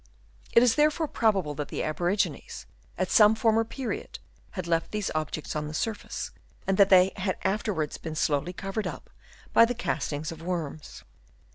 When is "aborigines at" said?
1.83-3.11